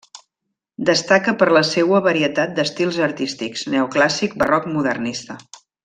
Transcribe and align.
Destaca 0.89 1.33
per 1.41 1.47
la 1.57 1.61
seua 1.73 1.99
varietat 2.07 2.57
d'estils 2.61 2.99
artístics: 3.11 3.67
neoclàssic, 3.77 4.35
barroc, 4.45 4.67
modernista. 4.79 5.39